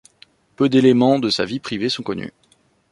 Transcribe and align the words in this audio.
Peu 0.55 0.67
d'éléments 0.67 1.19
de 1.19 1.29
sa 1.29 1.45
vie 1.45 1.59
privée 1.59 1.89
sont 1.89 2.01
connus. 2.01 2.33